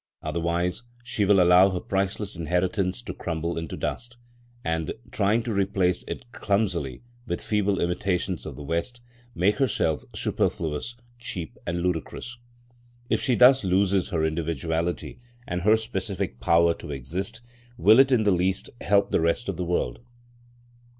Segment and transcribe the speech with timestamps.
[0.23, 4.17] Otherwise, she will allow her priceless inheritance to crumble into dust,
[4.63, 8.99] and, trying to replace it clumsily with feeble imitations of the West,
[9.35, 12.39] make herself superfluous, cheap and ludicrous.
[13.11, 17.41] If she thus loses her individuality and her specific power to exist,
[17.77, 19.99] will it in the least help the rest of the world?